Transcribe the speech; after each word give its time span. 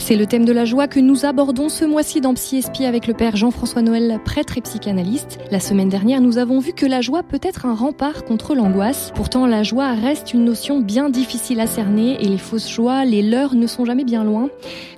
C'est 0.00 0.16
le 0.16 0.26
thème 0.26 0.44
de 0.44 0.52
la 0.52 0.64
joie 0.64 0.88
que 0.88 0.98
nous 0.98 1.24
abordons 1.24 1.68
ce 1.68 1.84
mois-ci 1.84 2.20
dans 2.20 2.34
Psy 2.34 2.56
Espie 2.56 2.84
avec 2.84 3.06
le 3.06 3.14
père 3.14 3.36
Jean-François 3.36 3.82
Noël, 3.82 4.18
prêtre 4.24 4.56
et 4.56 4.60
psychanalyste. 4.62 5.38
La 5.52 5.60
semaine 5.60 5.90
dernière, 5.90 6.20
nous 6.22 6.38
avons 6.38 6.58
vu 6.58 6.72
que 6.72 6.86
la 6.86 7.00
joie 7.00 7.22
peut 7.22 7.38
être 7.42 7.66
un 7.66 7.74
rempart 7.74 8.24
contre 8.24 8.54
l'angoisse. 8.54 9.12
Pourtant, 9.14 9.46
la 9.46 9.62
joie 9.62 9.92
reste 9.92 10.32
une 10.32 10.44
notion 10.44 10.80
bien 10.80 11.10
difficile 11.10 11.60
à 11.60 11.66
cerner 11.66 12.16
et 12.20 12.26
les 12.26 12.38
fausses 12.38 12.68
joies, 12.68 13.04
les 13.04 13.22
leurs 13.22 13.54
ne 13.54 13.66
sont 13.66 13.84
jamais 13.84 14.04
bien 14.04 14.24
loin. 14.24 14.48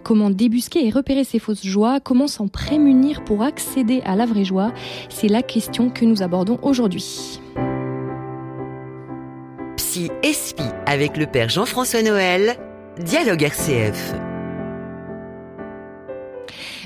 Comment 0.05 0.31
débusquer 0.31 0.87
et 0.87 0.91
repérer 0.91 1.25
ces 1.25 1.41
fausses 1.41 1.67
joies? 1.67 1.99
Comment 2.01 2.29
s'en 2.29 2.47
prémunir 2.47 3.25
pour 3.25 3.43
accéder 3.43 4.03
à 4.07 4.17
la 4.17 4.25
vraie 4.25 4.45
joie? 4.45 4.73
C'est 5.11 5.29
la 5.29 5.43
question 5.43 5.91
que 5.91 6.05
nous 6.05 6.23
abordons 6.23 6.59
aujourd'hui. 6.63 7.41
Psy 9.77 10.11
Espie 10.23 10.63
avec 10.87 11.17
le 11.17 11.27
père 11.27 11.49
Jean-François 11.49 12.03
Noël, 12.03 12.57
Dialogue 12.99 13.43
RCF. 13.43 14.15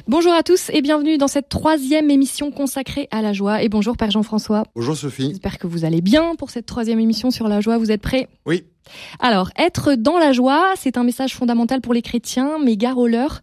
Bonjour 0.09 0.33
à 0.33 0.45
tous 0.45 0.71
et 0.73 0.83
bienvenue 0.83 1.19
dans 1.19 1.27
cette 1.27 1.49
troisième 1.49 2.13
émission 2.13 2.53
consacrée 2.53 3.09
à 3.11 3.23
la 3.23 3.33
joie. 3.33 3.65
Et 3.65 3.69
bonjour 3.69 3.97
Père 3.97 4.13
Jean-François. 4.13 4.63
Bonjour 4.77 4.97
Sophie. 4.97 5.31
J'espère 5.31 5.59
que 5.59 5.67
vous 5.67 5.85
allez 5.85 6.01
bien 6.01 6.37
pour 6.37 6.51
cette 6.51 6.65
troisième 6.65 7.01
émission 7.01 7.33
sur 7.33 7.49
la 7.49 7.61
joie. 7.61 7.77
Vous 7.77 7.91
êtes 7.91 8.03
prêts? 8.03 8.29
Oui. 8.47 8.63
Alors, 9.21 9.51
être 9.59 9.95
dans 9.95 10.19
la 10.19 10.33
joie, 10.33 10.73
c'est 10.77 10.97
un 10.97 11.05
message 11.05 11.35
fondamental 11.35 11.81
pour 11.81 11.95
les 11.95 12.03
chrétiens, 12.03 12.59
mais 12.63 12.77
gare 12.77 12.99
au 12.99 13.07
leur. 13.07 13.41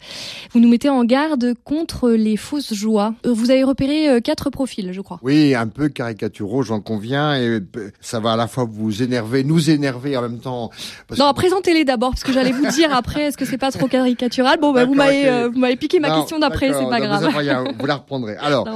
Vous 0.51 0.59
nous 0.59 0.69
mettez 0.69 0.89
en 0.89 1.03
garde 1.03 1.53
contre 1.63 2.11
les 2.11 2.37
fausses 2.37 2.73
joies. 2.73 3.13
Euh, 3.25 3.33
vous 3.33 3.51
avez 3.51 3.63
repéré 3.63 4.09
euh, 4.09 4.19
quatre 4.19 4.49
profils, 4.49 4.91
je 4.91 5.01
crois. 5.01 5.19
Oui, 5.23 5.55
un 5.55 5.67
peu 5.67 5.89
caricaturaux, 5.89 6.63
j'en 6.63 6.79
conviens, 6.79 7.35
et 7.35 7.59
ça 8.01 8.19
va 8.19 8.33
à 8.33 8.35
la 8.37 8.47
fois 8.47 8.65
vous 8.69 9.01
énerver, 9.03 9.43
nous 9.43 9.69
énerver 9.69 10.15
en 10.17 10.21
même 10.21 10.39
temps. 10.39 10.69
non, 11.17 11.33
présentez-les 11.33 11.85
d'abord, 11.85 12.11
parce 12.11 12.23
que 12.23 12.33
j'allais 12.33 12.51
vous 12.51 12.67
dire 12.67 12.93
après, 12.93 13.23
est-ce 13.23 13.37
que 13.37 13.45
c'est 13.45 13.57
pas 13.57 13.71
trop 13.71 13.87
caricatural? 13.87 14.59
Bon, 14.59 14.73
bah, 14.73 14.85
vous 14.85 14.93
m'avez 14.93 15.27
euh, 15.27 15.49
vous 15.49 15.59
m'avez 15.59 15.75
piqué 15.75 15.99
ma 15.99 16.15
question 16.15 16.39
d'après, 16.39 16.71
c'est 16.73 16.89
pas 16.89 16.99
grave. 16.99 17.29
Vous 17.79 17.85
la 17.85 17.95
reprendrez. 17.95 18.35
Alors, 18.41 18.67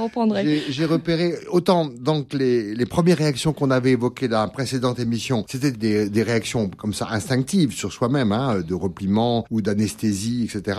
j'ai 0.68 0.84
repéré 0.84 1.34
autant 1.50 1.86
donc 1.86 2.32
les, 2.32 2.74
les 2.74 2.86
premières 2.86 3.18
réactions 3.18 3.52
qu'on 3.52 3.70
avait 3.70 3.92
évoquées 3.92 4.28
dans 4.28 4.40
la 4.40 4.48
précédente 4.48 4.98
émission, 4.98 5.44
c'était 5.48 5.70
des, 5.70 6.08
des 6.08 6.22
réactions 6.22 6.57
comme 6.66 6.92
ça 6.92 7.08
instinctives 7.10 7.72
sur 7.72 7.92
soi-même, 7.92 8.32
hein, 8.32 8.60
de 8.66 8.74
repliement 8.74 9.44
ou 9.50 9.62
d'anesthésie, 9.62 10.44
etc. 10.44 10.78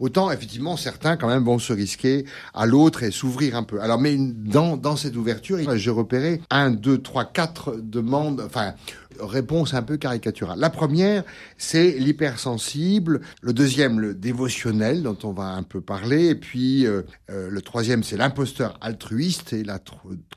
Autant 0.00 0.30
effectivement 0.30 0.76
certains 0.76 1.16
quand 1.16 1.28
même 1.28 1.44
vont 1.44 1.58
se 1.58 1.72
risquer 1.72 2.24
à 2.54 2.66
l'autre 2.66 3.02
et 3.02 3.10
s'ouvrir 3.10 3.56
un 3.56 3.62
peu. 3.62 3.80
Alors 3.80 4.00
mais 4.00 4.16
dans 4.16 4.76
dans 4.76 4.96
cette 4.96 5.16
ouverture, 5.16 5.58
j'ai 5.76 5.90
repéré 5.90 6.40
un, 6.50 6.70
deux, 6.70 6.98
trois, 6.98 7.24
quatre 7.24 7.76
demandes, 7.76 8.42
enfin 8.44 8.74
réponse 9.20 9.74
un 9.74 9.82
peu 9.82 9.96
caricaturale. 9.96 10.58
La 10.58 10.70
première, 10.70 11.24
c'est 11.56 11.92
l'hypersensible. 11.98 13.20
Le 13.42 13.52
deuxième, 13.52 14.00
le 14.00 14.14
dévotionnel, 14.14 15.02
dont 15.02 15.18
on 15.24 15.32
va 15.32 15.54
un 15.54 15.62
peu 15.62 15.80
parler. 15.80 16.28
Et 16.28 16.34
puis, 16.34 16.86
euh, 16.86 17.02
euh, 17.30 17.48
le 17.50 17.62
troisième, 17.62 18.02
c'est 18.02 18.16
l'imposteur 18.16 18.78
altruiste. 18.80 19.52
Et 19.52 19.64
la 19.64 19.78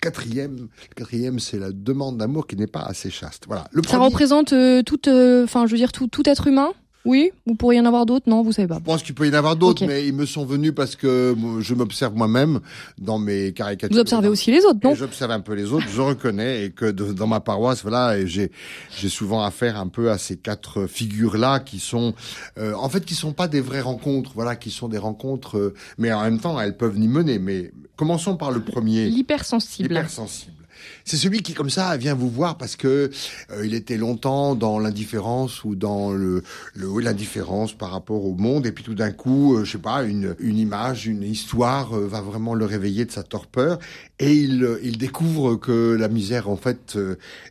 quatrième, 0.01 0.67
quatrième, 0.95 1.39
c'est 1.39 1.59
la 1.59 1.71
demande 1.71 2.17
d'amour 2.17 2.47
qui 2.47 2.55
n'est 2.55 2.67
pas 2.67 2.81
assez 2.81 3.09
chaste. 3.09 3.45
Voilà. 3.47 3.65
Le 3.71 3.83
Ça 3.83 3.97
représente 3.97 4.53
euh, 4.53 4.83
tout, 4.83 5.07
enfin, 5.07 5.65
je 5.65 5.71
veux 5.71 5.77
dire, 5.77 5.91
tout, 5.91 6.07
tout 6.07 6.27
être 6.27 6.47
humain? 6.47 6.71
Oui, 7.05 7.31
vous 7.45 7.55
pourriez 7.55 7.79
y 7.79 7.81
en 7.81 7.85
avoir 7.85 8.05
d'autres? 8.05 8.29
Non, 8.29 8.43
vous 8.43 8.51
savez 8.51 8.67
pas. 8.67 8.75
Je 8.75 8.83
pense 8.83 9.03
qu'il 9.03 9.15
peut 9.15 9.27
y 9.27 9.31
en 9.31 9.33
avoir 9.33 9.55
d'autres, 9.55 9.85
mais 9.85 10.07
ils 10.07 10.13
me 10.13 10.25
sont 10.25 10.45
venus 10.45 10.73
parce 10.75 10.95
que 10.95 11.35
je 11.59 11.73
m'observe 11.73 12.15
moi-même 12.15 12.59
dans 12.97 13.17
mes 13.17 13.53
caricatures. 13.53 13.95
Vous 13.95 14.01
observez 14.01 14.27
aussi 14.27 14.51
les 14.51 14.63
autres, 14.65 14.79
non? 14.83 14.93
J'observe 14.93 15.31
un 15.31 15.39
peu 15.39 15.53
les 15.53 15.71
autres, 15.73 15.87
je 15.89 16.01
reconnais, 16.01 16.65
et 16.65 16.71
que 16.71 16.91
dans 16.91 17.27
ma 17.27 17.39
paroisse, 17.39 17.81
voilà, 17.81 18.25
j'ai 18.25 18.51
j'ai 18.97 19.09
souvent 19.09 19.43
affaire 19.43 19.77
un 19.77 19.87
peu 19.87 20.11
à 20.11 20.17
ces 20.17 20.37
quatre 20.37 20.85
figures-là 20.85 21.59
qui 21.59 21.79
sont, 21.79 22.13
euh, 22.57 22.73
en 22.75 22.89
fait, 22.89 23.03
qui 23.05 23.15
sont 23.15 23.33
pas 23.33 23.47
des 23.47 23.61
vraies 23.61 23.81
rencontres, 23.81 24.31
voilà, 24.35 24.55
qui 24.55 24.69
sont 24.71 24.87
des 24.87 24.97
rencontres, 24.97 25.57
euh, 25.57 25.73
mais 25.97 26.11
en 26.13 26.21
même 26.23 26.39
temps, 26.39 26.59
elles 26.59 26.77
peuvent 26.77 26.97
n'y 26.99 27.07
mener. 27.07 27.39
Mais 27.39 27.71
commençons 27.95 28.37
par 28.37 28.51
le 28.51 28.61
premier. 28.61 29.07
L'hypersensible. 29.07 29.89
L'hypersensible. 29.89 30.60
C'est 31.05 31.17
celui 31.17 31.41
qui, 31.41 31.53
comme 31.53 31.69
ça, 31.69 31.97
vient 31.97 32.13
vous 32.13 32.29
voir 32.29 32.57
parce 32.57 32.75
que 32.75 33.09
euh, 33.51 33.65
il 33.65 33.73
était 33.73 33.97
longtemps 33.97 34.55
dans 34.55 34.79
l'indifférence 34.79 35.63
ou 35.63 35.75
dans 35.75 36.11
le, 36.11 36.43
l'indifférence 36.75 37.73
par 37.73 37.91
rapport 37.91 38.25
au 38.25 38.35
monde, 38.35 38.65
et 38.65 38.71
puis 38.71 38.83
tout 38.83 38.95
d'un 38.95 39.11
coup, 39.11 39.55
euh, 39.55 39.63
je 39.63 39.73
sais 39.73 39.77
pas, 39.77 40.03
une, 40.03 40.35
une 40.39 40.57
image, 40.57 41.07
une 41.07 41.23
histoire 41.23 41.97
euh, 41.97 42.07
va 42.07 42.21
vraiment 42.21 42.53
le 42.53 42.65
réveiller 42.65 43.05
de 43.05 43.11
sa 43.11 43.23
torpeur, 43.23 43.79
et 44.19 44.33
il, 44.33 44.77
il 44.83 44.97
découvre 44.97 45.55
que 45.55 45.95
la 45.95 46.07
misère 46.07 46.49
en 46.49 46.55
fait 46.55 46.97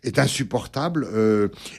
est 0.05 0.21
insupportable 0.21 1.09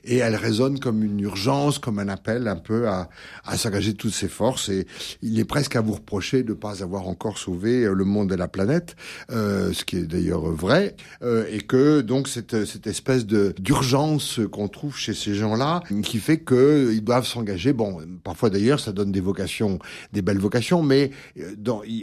et 0.03 0.17
elle 0.17 0.35
résonne 0.35 0.79
comme 0.79 1.01
une 1.01 1.21
urgence, 1.21 1.79
comme 1.79 1.97
un 1.97 2.09
appel 2.09 2.49
un 2.49 2.57
peu 2.57 2.89
à, 2.89 3.09
à 3.45 3.57
s'engager 3.57 3.93
de 3.93 3.97
toutes 3.97 4.13
ses 4.13 4.27
forces. 4.27 4.67
Et 4.67 4.85
il 5.21 5.39
est 5.39 5.45
presque 5.45 5.77
à 5.77 5.81
vous 5.81 5.93
reprocher 5.93 6.43
de 6.43 6.49
ne 6.49 6.55
pas 6.55 6.83
avoir 6.83 7.07
encore 7.07 7.37
sauvé 7.37 7.85
le 7.85 8.03
monde 8.03 8.33
et 8.33 8.37
la 8.37 8.49
planète, 8.49 8.97
ce 9.29 9.83
qui 9.85 9.95
est 9.95 10.07
d'ailleurs 10.07 10.51
vrai. 10.51 10.97
Euh, 11.31 11.45
et 11.49 11.59
que 11.59 12.01
donc 12.01 12.27
cette, 12.27 12.65
cette 12.65 12.87
espèce 12.87 13.25
de 13.25 13.53
d'urgence 13.57 14.39
qu'on 14.51 14.67
trouve 14.67 14.97
chez 14.97 15.13
ces 15.13 15.33
gens-là, 15.33 15.81
qui 16.03 16.17
fait 16.17 16.39
que 16.39 16.91
ils 16.93 17.03
doivent 17.03 17.25
s'engager. 17.25 17.71
Bon, 17.73 17.99
parfois 18.23 18.49
d'ailleurs, 18.49 18.79
ça 18.79 18.91
donne 18.91 19.11
des 19.11 19.21
vocations, 19.21 19.79
des 20.11 20.21
belles 20.21 20.39
vocations, 20.39 20.83
mais 20.83 21.11
euh, 21.39 21.55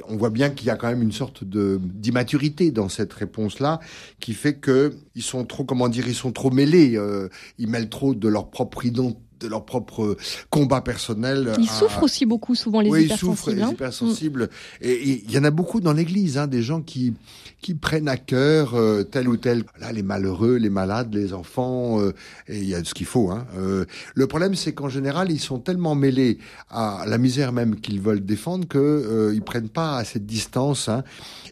on 0.08 0.16
voit 0.16 0.30
bien 0.30 0.50
qu'il 0.50 0.66
y 0.66 0.70
a 0.70 0.76
quand 0.76 0.88
même 0.88 1.02
une 1.02 1.12
sorte 1.12 1.44
de 1.44 1.78
d'immaturité 1.82 2.70
dans 2.70 2.88
cette 2.88 3.12
réponse-là, 3.12 3.80
qui 4.18 4.32
fait 4.32 4.54
que 4.54 4.94
ils 5.14 5.22
sont 5.22 5.44
trop, 5.44 5.64
comment 5.64 5.88
dire, 5.88 6.08
ils 6.08 6.14
sont 6.14 6.32
trop 6.32 6.50
mêlés, 6.50 6.96
euh, 6.96 7.28
ils 7.58 7.68
mêlent 7.68 7.90
trop 7.90 8.14
de 8.14 8.28
leur 8.28 8.50
propre 8.50 8.86
identité 8.86 9.27
de 9.41 9.49
leur 9.49 9.65
propre 9.65 10.16
combat 10.50 10.81
personnel. 10.81 11.53
Ils 11.59 11.69
souffrent 11.69 12.03
aussi 12.03 12.26
beaucoup 12.26 12.54
souvent 12.54 12.81
les 12.81 12.91
oui, 12.91 13.04
hypersensibles. 13.04 13.32
Ils 13.32 13.37
souffrent 13.37 13.50
les 13.50 13.62
hein. 13.62 13.71
hypersensibles. 13.72 14.43
Mm. 14.44 14.84
Et 14.84 15.25
il 15.26 15.31
y 15.31 15.38
en 15.38 15.44
a 15.44 15.50
beaucoup 15.50 15.81
dans 15.81 15.93
l'Église, 15.93 16.38
hein, 16.38 16.47
des 16.47 16.62
gens 16.62 16.81
qui 16.81 17.15
qui 17.60 17.75
prennent 17.75 18.09
à 18.09 18.16
cœur 18.16 18.75
euh, 18.75 19.03
tel 19.03 19.28
ou 19.28 19.37
tel. 19.37 19.65
Là, 19.81 19.93
les 19.93 20.03
malheureux, 20.03 20.56
les 20.56 20.71
malades, 20.71 21.12
les 21.15 21.32
enfants, 21.32 22.00
euh, 22.00 22.15
et 22.47 22.59
il 22.59 22.69
y 22.69 22.75
a 22.75 22.84
ce 22.84 22.94
qu'il 22.94 23.06
faut. 23.06 23.31
Hein. 23.31 23.47
Euh, 23.56 23.84
le 24.15 24.26
problème, 24.26 24.54
c'est 24.54 24.72
qu'en 24.72 24.88
général, 24.88 25.32
ils 25.32 25.41
sont 25.41 25.59
tellement 25.59 25.94
mêlés 25.94 26.38
à 26.70 27.05
la 27.06 27.19
misère 27.19 27.53
même 27.53 27.81
qu'ils 27.81 28.00
veulent 28.00 28.25
défendre 28.25 28.66
que 28.69 29.32
ils 29.34 29.43
prennent 29.43 29.69
pas 29.69 29.97
à 29.97 30.05
cette 30.05 30.26
distance. 30.26 30.88
Hein, 30.88 31.03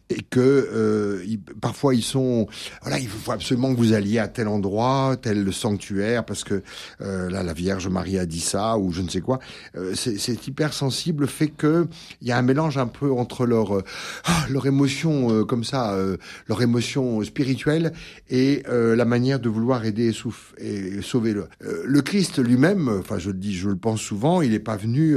et 0.08 0.22
que 0.22 1.26
parfois 1.60 1.92
ils 1.92 2.02
sont 2.02 2.46
voilà 2.80 3.00
il 3.00 3.08
faut 3.08 3.32
absolument 3.32 3.74
que 3.74 3.78
vous 3.78 3.92
alliez 3.92 4.20
à 4.20 4.28
tel 4.28 4.46
endroit 4.46 5.16
tel 5.20 5.52
sanctuaire 5.52 6.24
parce 6.24 6.44
que 6.44 6.62
là 7.00 7.42
la 7.42 7.52
Vierge 7.52 7.75
Vierge 7.76 7.88
Marie 7.92 8.18
a 8.18 8.24
dit 8.24 8.40
ça 8.40 8.78
ou 8.78 8.90
je 8.90 9.02
ne 9.02 9.08
sais 9.10 9.20
quoi. 9.20 9.38
Euh, 9.76 9.92
c'est 9.94 10.46
hypersensible 10.46 11.26
fait 11.26 11.48
que 11.48 11.86
il 12.22 12.28
y 12.28 12.32
a 12.32 12.38
un 12.38 12.42
mélange 12.42 12.78
un 12.78 12.86
peu 12.86 13.12
entre 13.12 13.44
leur 13.44 13.76
euh, 13.76 13.84
ah, 14.24 14.46
leur 14.48 14.66
émotion 14.66 15.30
euh, 15.30 15.44
comme 15.44 15.62
ça, 15.62 15.94
leur 16.48 16.62
émotion 16.62 17.22
spirituelle 17.22 17.92
et 18.30 18.62
la 18.66 19.04
manière 19.04 19.40
de 19.40 19.48
vouloir 19.48 19.84
aider 19.84 20.12
et, 20.58 21.02
sauver 21.02 21.32
le. 21.32 21.48
le 21.60 22.02
Christ 22.02 22.38
lui-même, 22.38 22.88
enfin 22.88 23.18
je 23.18 23.30
le 23.30 23.36
dis, 23.36 23.54
je 23.54 23.68
le 23.68 23.76
pense 23.76 24.00
souvent, 24.00 24.40
il 24.40 24.50
n'est 24.50 24.58
pas 24.58 24.76
venu 24.76 25.16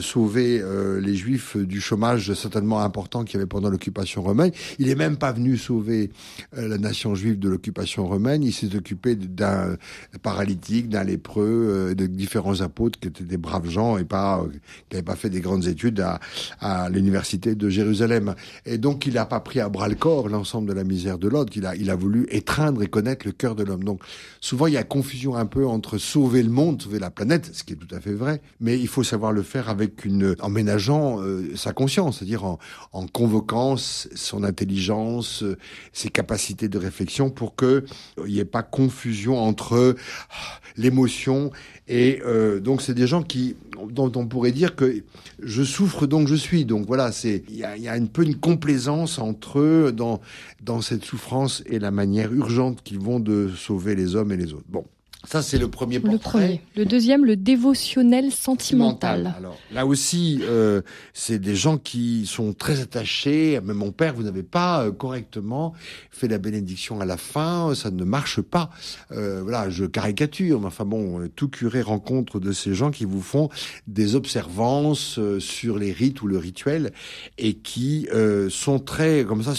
sauver 0.00 0.62
les 1.00 1.14
Juifs 1.14 1.56
du 1.56 1.80
chômage 1.80 2.32
certainement 2.34 2.80
important 2.80 3.24
qu'il 3.24 3.34
y 3.34 3.36
avait 3.38 3.48
pendant 3.48 3.70
l'occupation 3.70 4.22
romaine. 4.22 4.52
Il 4.78 4.88
est 4.88 4.94
même 4.94 5.16
pas 5.16 5.32
venu 5.32 5.56
sauver 5.56 6.10
la 6.52 6.78
nation 6.78 7.14
juive 7.14 7.38
de 7.38 7.48
l'occupation 7.48 8.06
romaine. 8.06 8.42
Il 8.42 8.52
s'est 8.52 8.74
occupé 8.76 9.16
d'un 9.16 9.76
paralytique, 10.22 10.88
d'un 10.88 11.04
lépreux, 11.04 11.71
euh, 11.72 11.94
de 11.94 12.06
différents 12.06 12.60
apôtres 12.60 12.98
qui 13.00 13.08
étaient 13.08 13.24
des 13.24 13.36
braves 13.36 13.68
gens 13.68 13.96
et 13.98 14.04
pas 14.04 14.40
euh, 14.40 14.48
qui 14.88 14.96
n'avaient 14.96 15.02
pas 15.02 15.16
fait 15.16 15.30
des 15.30 15.40
grandes 15.40 15.66
études 15.66 16.00
à, 16.00 16.20
à 16.60 16.88
l'université 16.88 17.54
de 17.54 17.68
Jérusalem. 17.68 18.34
Et 18.66 18.78
donc 18.78 19.06
il 19.06 19.14
n'a 19.14 19.26
pas 19.26 19.40
pris 19.40 19.60
à 19.60 19.68
bras 19.68 19.88
le 19.88 19.94
corps 19.94 20.28
l'ensemble 20.28 20.68
de 20.68 20.74
la 20.74 20.84
misère 20.84 21.18
de 21.18 21.28
l'autre. 21.28 21.52
Il 21.56 21.66
a, 21.66 21.74
il 21.76 21.90
a 21.90 21.96
voulu 21.96 22.26
étreindre 22.30 22.82
et 22.82 22.86
connaître 22.86 23.26
le 23.26 23.32
cœur 23.32 23.54
de 23.54 23.64
l'homme. 23.64 23.84
Donc 23.84 24.02
souvent 24.40 24.66
il 24.66 24.74
y 24.74 24.76
a 24.76 24.84
confusion 24.84 25.36
un 25.36 25.46
peu 25.46 25.66
entre 25.66 25.98
sauver 25.98 26.42
le 26.42 26.50
monde, 26.50 26.82
sauver 26.82 26.98
la 26.98 27.10
planète, 27.10 27.50
ce 27.52 27.64
qui 27.64 27.72
est 27.72 27.76
tout 27.76 27.94
à 27.94 28.00
fait 28.00 28.14
vrai, 28.14 28.40
mais 28.60 28.78
il 28.78 28.88
faut 28.88 29.04
savoir 29.04 29.32
le 29.32 29.42
faire 29.42 29.68
avec 29.68 30.04
une 30.04 30.36
en 30.40 30.48
ménageant 30.48 31.20
euh, 31.20 31.56
sa 31.56 31.72
conscience, 31.72 32.18
c'est-à-dire 32.18 32.44
en, 32.44 32.58
en 32.92 33.06
convoquant 33.06 33.76
son 33.76 34.44
intelligence, 34.44 35.44
ses 35.92 36.08
capacités 36.08 36.68
de 36.68 36.78
réflexion 36.78 37.30
pour 37.30 37.54
que 37.54 37.84
il 38.26 38.32
n'y 38.32 38.38
ait 38.38 38.44
pas 38.44 38.62
confusion 38.62 39.38
entre 39.38 39.96
ah, 40.30 40.60
l'émotion 40.76 41.50
et 41.88 42.20
euh, 42.24 42.60
donc 42.60 42.80
c'est 42.80 42.94
des 42.94 43.06
gens 43.06 43.22
qui 43.22 43.56
dont 43.90 44.12
on 44.14 44.26
pourrait 44.26 44.52
dire 44.52 44.76
que 44.76 45.02
je 45.42 45.62
souffre 45.62 46.06
donc 46.06 46.28
je 46.28 46.34
suis. 46.34 46.64
Donc 46.64 46.86
voilà, 46.86 47.10
c'est 47.10 47.42
il 47.48 47.56
y 47.56 47.64
a, 47.64 47.92
un 47.92 48.06
peu 48.06 48.22
une 48.22 48.36
complaisance 48.36 49.18
entre 49.18 49.58
eux 49.58 49.92
dans 49.92 50.20
dans 50.62 50.80
cette 50.80 51.04
souffrance 51.04 51.62
et 51.66 51.78
la 51.78 51.90
manière 51.90 52.32
urgente 52.32 52.82
qu'ils 52.82 53.00
vont 53.00 53.20
de 53.20 53.50
sauver 53.56 53.94
les 53.94 54.14
hommes 54.14 54.32
et 54.32 54.36
les 54.36 54.52
autres. 54.52 54.68
Bon. 54.68 54.84
Ça, 55.24 55.42
c'est 55.42 55.58
le 55.58 55.68
premier 55.68 56.00
portrait. 56.00 56.18
Le 56.18 56.18
premier. 56.18 56.60
Le 56.76 56.84
deuxième, 56.84 57.24
le 57.24 57.36
dévotionnel 57.36 58.32
sentimental. 58.32 59.34
Alors, 59.38 59.56
là 59.72 59.86
aussi, 59.86 60.40
euh, 60.42 60.82
c'est 61.12 61.38
des 61.38 61.54
gens 61.54 61.78
qui 61.78 62.26
sont 62.26 62.52
très 62.52 62.80
attachés. 62.80 63.60
Mais 63.62 63.74
mon 63.74 63.92
père, 63.92 64.14
vous 64.14 64.24
n'avez 64.24 64.42
pas 64.42 64.84
euh, 64.84 64.90
correctement 64.90 65.74
fait 66.10 66.28
la 66.28 66.38
bénédiction 66.38 67.00
à 67.00 67.04
la 67.04 67.16
fin. 67.16 67.74
Ça 67.74 67.90
ne 67.90 68.04
marche 68.04 68.40
pas. 68.40 68.70
Euh, 69.12 69.40
voilà, 69.42 69.70
je 69.70 69.84
caricature. 69.84 70.60
Mais 70.60 70.66
enfin 70.66 70.84
bon, 70.84 71.28
tout 71.34 71.48
curé 71.48 71.82
rencontre 71.82 72.40
de 72.40 72.52
ces 72.52 72.74
gens 72.74 72.90
qui 72.90 73.04
vous 73.04 73.22
font 73.22 73.48
des 73.86 74.14
observances 74.14 75.18
euh, 75.18 75.40
sur 75.40 75.78
les 75.78 75.92
rites 75.92 76.22
ou 76.22 76.26
le 76.26 76.38
rituel 76.38 76.92
et 77.38 77.54
qui 77.54 78.08
euh, 78.12 78.48
sont 78.50 78.78
très 78.78 79.24
comme 79.24 79.42
ça. 79.42 79.54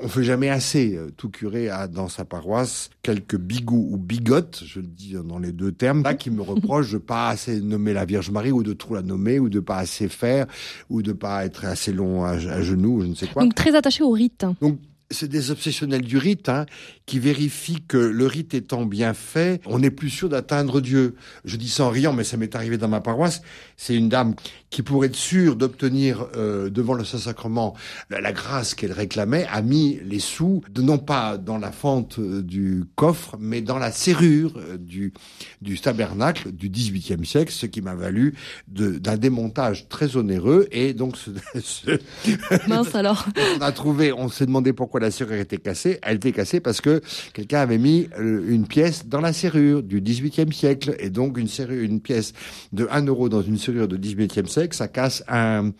On 0.00 0.08
fait 0.08 0.24
jamais 0.24 0.48
assez. 0.48 0.98
Tout 1.16 1.28
curé 1.28 1.68
a 1.68 1.88
dans 1.88 2.08
sa 2.08 2.24
paroisse 2.24 2.90
quelques 3.02 3.36
bigous 3.36 3.88
ou 3.90 3.98
bigotes. 3.98 4.62
Je 4.64 4.80
dit 4.80 5.14
dans 5.24 5.38
les 5.38 5.52
deux 5.52 5.72
termes, 5.72 6.02
là 6.02 6.14
qui 6.14 6.30
me 6.30 6.42
reproche 6.42 6.92
de 6.92 6.98
pas 6.98 7.28
assez 7.28 7.60
nommer 7.60 7.92
la 7.92 8.04
Vierge 8.04 8.30
Marie 8.30 8.52
ou 8.52 8.62
de 8.62 8.72
trop 8.72 8.94
la 8.94 9.02
nommer 9.02 9.38
ou 9.38 9.48
de 9.48 9.60
pas 9.60 9.78
assez 9.78 10.08
faire 10.08 10.46
ou 10.88 11.02
de 11.02 11.12
pas 11.12 11.44
être 11.44 11.64
assez 11.64 11.92
long 11.92 12.24
à, 12.24 12.38
genoux, 12.38 13.00
je 13.02 13.06
ne 13.06 13.14
sais 13.14 13.26
quoi. 13.26 13.42
Donc 13.42 13.54
très 13.54 13.74
attaché 13.74 14.02
au 14.02 14.10
rite. 14.10 14.44
Donc 14.60 14.78
c'est 15.10 15.28
des 15.28 15.50
obsessionnels 15.50 16.02
du 16.02 16.16
rite 16.16 16.48
hein, 16.48 16.66
qui 17.06 17.18
vérifient 17.18 17.82
que 17.86 17.98
le 17.98 18.26
rite 18.26 18.54
étant 18.54 18.86
bien 18.86 19.14
fait, 19.14 19.60
on 19.66 19.78
n'est 19.78 19.90
plus 19.90 20.10
sûr 20.10 20.28
d'atteindre 20.28 20.80
Dieu. 20.80 21.16
Je 21.44 21.56
dis 21.56 21.68
ça 21.68 21.84
en 21.84 21.90
riant, 21.90 22.12
mais 22.12 22.24
ça 22.24 22.36
m'est 22.36 22.54
arrivé 22.54 22.78
dans 22.78 22.88
ma 22.88 23.00
paroisse. 23.00 23.42
C'est 23.76 23.94
une 23.94 24.08
dame 24.08 24.34
qui, 24.72 24.82
pour 24.82 25.04
être 25.04 25.14
sûre 25.14 25.54
d'obtenir 25.54 26.26
euh, 26.36 26.70
devant 26.70 26.94
le 26.94 27.04
Saint-Sacrement 27.04 27.74
la, 28.10 28.32
grâce 28.32 28.74
qu'elle 28.74 28.92
réclamait, 28.92 29.46
a 29.50 29.62
mis 29.62 30.00
les 30.02 30.18
sous, 30.18 30.62
non 30.76 30.98
pas 30.98 31.36
dans 31.36 31.58
la 31.58 31.70
fente 31.70 32.18
euh, 32.18 32.42
du 32.42 32.84
coffre, 32.96 33.36
mais 33.38 33.60
dans 33.60 33.78
la 33.78 33.92
serrure 33.92 34.54
euh, 34.56 34.78
du, 34.78 35.12
du 35.60 35.78
tabernacle 35.78 36.50
du 36.50 36.70
XVIIIe 36.70 37.24
siècle, 37.24 37.52
ce 37.52 37.66
qui 37.66 37.82
m'a 37.82 37.94
valu 37.94 38.34
d'un 38.66 39.16
démontage 39.16 39.88
très 39.88 40.16
onéreux. 40.16 40.66
Et 40.72 40.94
donc, 40.94 41.16
ce, 41.16 41.30
mince 42.68 42.94
alors. 42.94 43.26
on 43.58 43.62
a 43.62 43.72
trouvé, 43.72 44.12
on 44.12 44.28
s'est 44.28 44.46
demandé 44.46 44.72
pourquoi 44.72 45.00
la 45.00 45.10
serrure 45.10 45.38
était 45.38 45.58
cassée. 45.58 45.98
Elle 46.02 46.16
était 46.16 46.32
cassée 46.32 46.60
parce 46.60 46.80
que 46.80 47.02
quelqu'un 47.32 47.60
avait 47.60 47.78
mis 47.78 48.08
euh, 48.18 48.44
une 48.48 48.66
pièce 48.66 49.06
dans 49.06 49.20
la 49.20 49.32
serrure 49.32 49.82
du 49.82 50.00
XVIIIe 50.00 50.52
siècle. 50.52 50.96
Et 50.98 51.10
donc, 51.10 51.38
une 51.38 51.48
serrure, 51.48 51.82
une 51.82 52.00
pièce 52.00 52.32
de 52.72 52.88
1 52.90 53.06
euro 53.06 53.28
dans 53.28 53.42
une 53.42 53.58
serrure 53.58 53.88
de 53.88 53.96
XVIIIe 53.96 54.48
siècle, 54.48 54.61
ça 54.70 54.88
casse 54.88 55.22
un, 55.28 55.72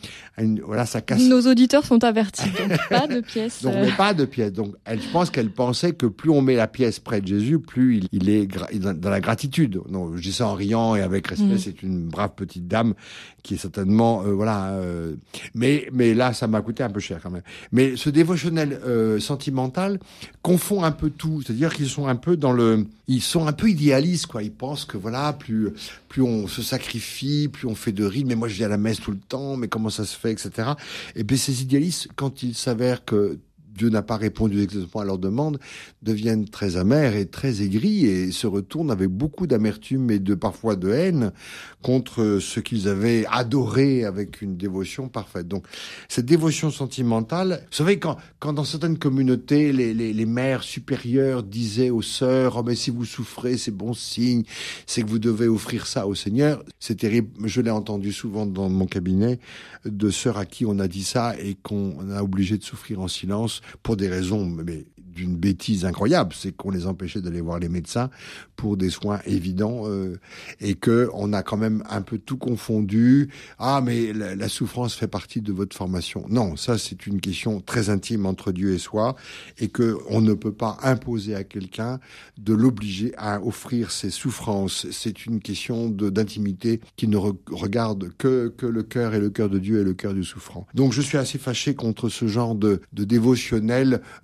voilà, 0.64 0.86
ça 0.86 1.00
casse. 1.00 1.22
Nos 1.22 1.46
auditeurs 1.46 1.84
sont 1.84 2.02
avertis. 2.04 2.48
Donc, 2.50 2.78
pas 2.90 3.06
de 3.06 3.20
pièce. 3.20 3.62
donc, 3.62 3.74
mais 3.74 3.92
pas 3.92 4.14
de 4.14 4.24
pièce. 4.24 4.52
Donc, 4.52 4.74
elle, 4.84 5.00
je 5.00 5.08
pense 5.08 5.30
qu'elle 5.30 5.50
pensait 5.50 5.92
que 5.92 6.06
plus 6.06 6.30
on 6.30 6.42
met 6.42 6.54
la 6.54 6.68
pièce 6.68 6.98
près 6.98 7.20
de 7.20 7.26
Jésus, 7.26 7.58
plus 7.58 8.02
il, 8.12 8.28
est 8.28 8.46
dans 8.46 9.10
la 9.10 9.20
gratitude. 9.20 9.80
Non, 9.88 10.16
je 10.16 10.22
dis 10.22 10.32
ça 10.32 10.46
en 10.46 10.54
riant 10.54 10.94
et 10.94 11.02
avec 11.02 11.26
respect. 11.26 11.44
Mm. 11.44 11.58
C'est 11.58 11.82
une 11.82 12.08
brave 12.08 12.32
petite 12.34 12.66
dame 12.66 12.94
qui 13.42 13.54
est 13.54 13.58
certainement, 13.58 14.22
euh, 14.24 14.32
voilà. 14.32 14.70
Euh, 14.70 15.14
mais, 15.54 15.88
mais 15.92 16.14
là, 16.14 16.32
ça 16.32 16.46
m'a 16.46 16.60
coûté 16.62 16.82
un 16.82 16.90
peu 16.90 17.00
cher 17.00 17.20
quand 17.22 17.30
même. 17.30 17.42
Mais 17.72 17.96
ce 17.96 18.10
dévotionnel 18.10 18.80
euh, 18.86 19.18
sentimental 19.18 19.98
confond 20.42 20.84
un 20.84 20.92
peu 20.92 21.10
tout, 21.10 21.42
c'est-à-dire 21.42 21.74
qu'ils 21.74 21.88
sont 21.88 22.06
un 22.06 22.16
peu 22.16 22.36
dans 22.36 22.52
le, 22.52 22.86
ils 23.12 23.22
sont 23.22 23.46
un 23.46 23.52
peu 23.52 23.68
idéalistes 23.68 24.26
quoi. 24.26 24.42
Ils 24.42 24.52
pensent 24.52 24.84
que 24.84 24.96
voilà, 24.96 25.32
plus 25.32 25.72
plus 26.08 26.22
on 26.22 26.46
se 26.48 26.62
sacrifie, 26.62 27.48
plus 27.48 27.66
on 27.66 27.74
fait 27.74 27.92
de 27.92 28.04
rites. 28.04 28.26
Mais 28.26 28.34
moi, 28.34 28.48
je 28.48 28.54
viens 28.54 28.66
à 28.66 28.70
la 28.70 28.78
messe 28.78 29.00
tout 29.00 29.12
le 29.12 29.18
temps. 29.18 29.56
Mais 29.56 29.68
comment 29.68 29.90
ça 29.90 30.04
se 30.04 30.16
fait, 30.16 30.32
etc. 30.32 30.70
Et 31.14 31.24
bien 31.24 31.36
ces 31.36 31.62
idéalistes, 31.62 32.08
quand 32.16 32.42
il 32.42 32.54
s'avère 32.54 33.04
que 33.04 33.38
Dieu 33.76 33.88
n'a 33.88 34.02
pas 34.02 34.16
répondu 34.16 34.62
exactement 34.62 35.02
à 35.02 35.04
leur 35.06 35.18
demande, 35.18 35.58
deviennent 36.02 36.48
très 36.48 36.76
amers 36.76 37.16
et 37.16 37.26
très 37.26 37.62
aigris 37.62 38.06
et 38.06 38.32
se 38.32 38.46
retournent 38.46 38.90
avec 38.90 39.08
beaucoup 39.08 39.46
d'amertume 39.46 40.10
et 40.10 40.18
de 40.18 40.34
parfois 40.34 40.76
de 40.76 40.90
haine 40.90 41.32
contre 41.80 42.38
ce 42.40 42.60
qu'ils 42.60 42.88
avaient 42.88 43.24
adoré 43.30 44.04
avec 44.04 44.42
une 44.42 44.56
dévotion 44.56 45.08
parfaite. 45.08 45.48
Donc 45.48 45.66
cette 46.08 46.26
dévotion 46.26 46.70
sentimentale, 46.70 47.64
vous 47.70 47.76
savez 47.76 47.98
quand, 47.98 48.16
quand 48.38 48.52
dans 48.52 48.64
certaines 48.64 48.98
communautés 48.98 49.72
les, 49.72 49.94
les, 49.94 50.12
les 50.12 50.26
mères 50.26 50.62
supérieures 50.62 51.42
disaient 51.42 51.90
aux 51.90 52.02
sœurs 52.02 52.56
oh 52.58 52.62
mais 52.62 52.74
si 52.74 52.90
vous 52.90 53.04
souffrez 53.04 53.56
c'est 53.56 53.70
bon 53.70 53.94
signe, 53.94 54.42
c'est 54.86 55.02
que 55.02 55.08
vous 55.08 55.18
devez 55.18 55.48
offrir 55.48 55.86
ça 55.86 56.06
au 56.06 56.14
Seigneur. 56.14 56.62
C'est 56.78 56.96
terrible, 56.96 57.30
je 57.48 57.60
l'ai 57.60 57.70
entendu 57.70 58.12
souvent 58.12 58.46
dans 58.46 58.68
mon 58.68 58.86
cabinet 58.86 59.38
de 59.84 60.10
sœurs 60.10 60.38
à 60.38 60.46
qui 60.46 60.66
on 60.66 60.78
a 60.78 60.88
dit 60.88 61.04
ça 61.04 61.34
et 61.38 61.56
qu'on 61.62 62.10
a 62.10 62.22
obligé 62.22 62.58
de 62.58 62.64
souffrir 62.64 63.00
en 63.00 63.08
silence 63.08 63.61
pour 63.82 63.96
des 63.96 64.08
raisons 64.08 64.46
mais 64.46 64.86
d'une 65.12 65.36
bêtise 65.36 65.84
incroyable, 65.84 66.34
c'est 66.36 66.52
qu'on 66.52 66.70
les 66.70 66.86
empêchait 66.86 67.20
d'aller 67.20 67.40
voir 67.40 67.58
les 67.58 67.68
médecins 67.68 68.10
pour 68.56 68.76
des 68.76 68.90
soins 68.90 69.20
évidents 69.26 69.82
euh, 69.86 70.18
et 70.60 70.74
que 70.74 71.10
on 71.14 71.32
a 71.32 71.42
quand 71.42 71.56
même 71.56 71.82
un 71.88 72.02
peu 72.02 72.18
tout 72.18 72.36
confondu. 72.36 73.28
Ah, 73.58 73.80
mais 73.84 74.12
la, 74.12 74.48
souffrance 74.48 74.94
fait 74.94 75.08
partie 75.08 75.40
de 75.40 75.52
votre 75.52 75.76
formation. 75.76 76.24
Non, 76.28 76.56
ça 76.56 76.78
c'est 76.78 77.06
une 77.06 77.20
question 77.20 77.60
très 77.60 77.90
intime 77.90 78.26
entre 78.26 78.52
Dieu 78.52 78.72
et 78.72 78.78
soi 78.78 79.16
et 79.58 79.68
que 79.68 79.96
on 80.08 80.20
ne 80.20 80.34
peut 80.34 80.52
pas 80.52 80.78
imposer 80.82 81.34
à 81.34 81.44
quelqu'un 81.44 82.00
de 82.38 82.54
l'obliger 82.54 83.12
à 83.16 83.42
offrir 83.42 83.90
ses 83.90 84.10
souffrances. 84.10 84.86
C'est 84.90 85.26
une 85.26 85.40
question 85.40 85.88
d'intimité 85.88 86.80
qui 86.96 87.08
ne 87.08 87.16
regarde 87.16 88.12
que 88.18 88.52
que 88.56 88.66
le 88.66 88.82
cœur 88.82 89.14
et 89.14 89.20
le 89.20 89.30
cœur 89.30 89.48
de 89.48 89.58
Dieu 89.58 89.80
et 89.80 89.84
le 89.84 89.94
cœur 89.94 90.14
du 90.14 90.24
souffrant. 90.24 90.66
Donc 90.74 90.92
je 90.92 91.00
suis 91.00 91.18
assez 91.18 91.38
fâché 91.38 91.74
contre 91.74 92.08
ce 92.08 92.26
genre 92.26 92.54
de, 92.54 92.80
de 92.92 93.04
dévotionnel. 93.04 93.51